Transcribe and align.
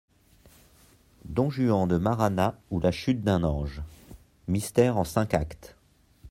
=Don 1.25 1.51
Juan 1.51 1.85
de 1.87 1.95
Marana 1.97 2.55
ou 2.71 2.79
la 2.79 2.89
chute 2.91 3.21
d'un 3.21 3.43
ange.= 3.43 3.83
Mystère 4.47 4.97
en 4.97 5.03
cinq 5.03 5.35
actes. 5.35 5.75